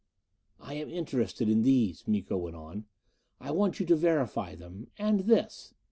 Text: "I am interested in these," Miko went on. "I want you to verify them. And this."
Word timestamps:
"I 0.59 0.73
am 0.73 0.89
interested 0.89 1.47
in 1.47 1.61
these," 1.61 2.07
Miko 2.07 2.35
went 2.35 2.55
on. 2.55 2.85
"I 3.39 3.51
want 3.51 3.79
you 3.79 3.85
to 3.85 3.95
verify 3.95 4.55
them. 4.55 4.87
And 4.97 5.19
this." 5.19 5.75